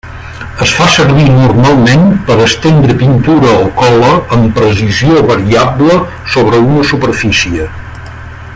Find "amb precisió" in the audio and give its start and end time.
4.37-5.21